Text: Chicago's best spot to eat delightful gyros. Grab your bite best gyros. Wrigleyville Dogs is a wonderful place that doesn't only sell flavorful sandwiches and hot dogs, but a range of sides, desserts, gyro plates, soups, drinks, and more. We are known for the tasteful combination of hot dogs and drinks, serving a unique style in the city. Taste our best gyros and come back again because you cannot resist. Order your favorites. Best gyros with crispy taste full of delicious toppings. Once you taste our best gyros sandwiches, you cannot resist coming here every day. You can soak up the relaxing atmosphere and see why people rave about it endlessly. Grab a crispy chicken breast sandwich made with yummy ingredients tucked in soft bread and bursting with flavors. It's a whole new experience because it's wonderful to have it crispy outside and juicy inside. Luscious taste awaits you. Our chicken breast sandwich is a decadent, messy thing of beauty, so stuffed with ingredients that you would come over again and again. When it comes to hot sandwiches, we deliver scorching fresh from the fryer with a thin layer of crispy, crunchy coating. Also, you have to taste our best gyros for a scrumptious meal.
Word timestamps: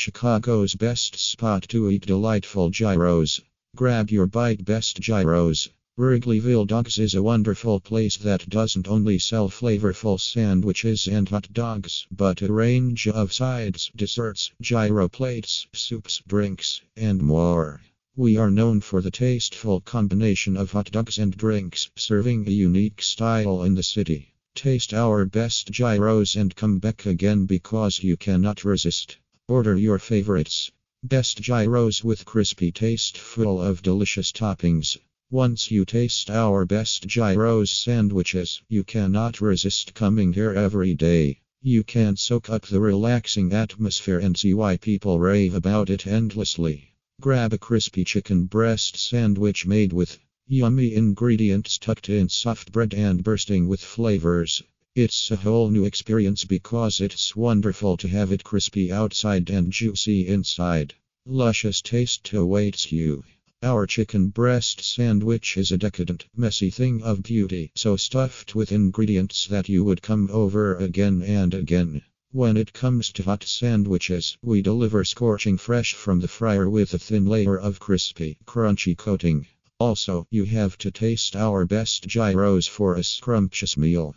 Chicago's 0.00 0.76
best 0.76 1.16
spot 1.16 1.64
to 1.70 1.90
eat 1.90 2.06
delightful 2.06 2.70
gyros. 2.70 3.40
Grab 3.74 4.12
your 4.12 4.28
bite 4.28 4.64
best 4.64 5.00
gyros. 5.00 5.70
Wrigleyville 5.98 6.68
Dogs 6.68 7.00
is 7.00 7.16
a 7.16 7.22
wonderful 7.24 7.80
place 7.80 8.16
that 8.18 8.48
doesn't 8.48 8.86
only 8.86 9.18
sell 9.18 9.48
flavorful 9.48 10.20
sandwiches 10.20 11.08
and 11.08 11.28
hot 11.28 11.52
dogs, 11.52 12.06
but 12.12 12.40
a 12.42 12.52
range 12.52 13.08
of 13.08 13.32
sides, 13.32 13.90
desserts, 13.96 14.52
gyro 14.60 15.08
plates, 15.08 15.66
soups, 15.72 16.22
drinks, 16.28 16.80
and 16.96 17.20
more. 17.20 17.80
We 18.14 18.36
are 18.36 18.52
known 18.52 18.80
for 18.80 19.02
the 19.02 19.10
tasteful 19.10 19.80
combination 19.80 20.56
of 20.56 20.70
hot 20.70 20.92
dogs 20.92 21.18
and 21.18 21.36
drinks, 21.36 21.90
serving 21.96 22.46
a 22.46 22.52
unique 22.52 23.02
style 23.02 23.64
in 23.64 23.74
the 23.74 23.82
city. 23.82 24.32
Taste 24.54 24.94
our 24.94 25.24
best 25.24 25.72
gyros 25.72 26.36
and 26.36 26.54
come 26.54 26.78
back 26.78 27.04
again 27.04 27.46
because 27.46 28.00
you 28.00 28.16
cannot 28.16 28.64
resist. 28.64 29.18
Order 29.50 29.76
your 29.76 29.98
favorites. 29.98 30.70
Best 31.02 31.40
gyros 31.40 32.04
with 32.04 32.26
crispy 32.26 32.70
taste 32.70 33.16
full 33.16 33.62
of 33.62 33.80
delicious 33.80 34.30
toppings. 34.30 34.98
Once 35.30 35.70
you 35.70 35.86
taste 35.86 36.28
our 36.28 36.66
best 36.66 37.06
gyros 37.06 37.70
sandwiches, 37.70 38.60
you 38.68 38.84
cannot 38.84 39.40
resist 39.40 39.94
coming 39.94 40.34
here 40.34 40.52
every 40.52 40.94
day. 40.94 41.40
You 41.62 41.82
can 41.82 42.18
soak 42.18 42.50
up 42.50 42.66
the 42.66 42.78
relaxing 42.78 43.54
atmosphere 43.54 44.18
and 44.18 44.36
see 44.36 44.52
why 44.52 44.76
people 44.76 45.18
rave 45.18 45.54
about 45.54 45.88
it 45.88 46.06
endlessly. 46.06 46.92
Grab 47.18 47.54
a 47.54 47.58
crispy 47.58 48.04
chicken 48.04 48.44
breast 48.44 48.98
sandwich 48.98 49.64
made 49.64 49.94
with 49.94 50.18
yummy 50.46 50.94
ingredients 50.94 51.78
tucked 51.78 52.10
in 52.10 52.28
soft 52.28 52.70
bread 52.70 52.92
and 52.92 53.24
bursting 53.24 53.66
with 53.66 53.80
flavors. 53.80 54.62
It's 55.00 55.30
a 55.30 55.36
whole 55.36 55.70
new 55.70 55.84
experience 55.84 56.44
because 56.44 57.00
it's 57.00 57.36
wonderful 57.36 57.96
to 57.98 58.08
have 58.08 58.32
it 58.32 58.42
crispy 58.42 58.90
outside 58.90 59.48
and 59.48 59.70
juicy 59.70 60.26
inside. 60.26 60.92
Luscious 61.24 61.80
taste 61.80 62.32
awaits 62.32 62.90
you. 62.90 63.22
Our 63.62 63.86
chicken 63.86 64.30
breast 64.30 64.80
sandwich 64.80 65.56
is 65.56 65.70
a 65.70 65.78
decadent, 65.78 66.26
messy 66.34 66.70
thing 66.70 67.00
of 67.04 67.22
beauty, 67.22 67.70
so 67.76 67.96
stuffed 67.96 68.56
with 68.56 68.72
ingredients 68.72 69.46
that 69.46 69.68
you 69.68 69.84
would 69.84 70.02
come 70.02 70.30
over 70.32 70.74
again 70.74 71.22
and 71.22 71.54
again. 71.54 72.02
When 72.32 72.56
it 72.56 72.72
comes 72.72 73.12
to 73.12 73.22
hot 73.22 73.44
sandwiches, 73.44 74.36
we 74.42 74.62
deliver 74.62 75.04
scorching 75.04 75.58
fresh 75.58 75.94
from 75.94 76.18
the 76.18 76.26
fryer 76.26 76.68
with 76.68 76.92
a 76.92 76.98
thin 76.98 77.24
layer 77.24 77.56
of 77.56 77.78
crispy, 77.78 78.36
crunchy 78.46 78.96
coating. 78.96 79.46
Also, 79.78 80.26
you 80.32 80.42
have 80.42 80.76
to 80.78 80.90
taste 80.90 81.36
our 81.36 81.64
best 81.66 82.08
gyros 82.08 82.66
for 82.66 82.96
a 82.96 83.04
scrumptious 83.04 83.76
meal. 83.76 84.16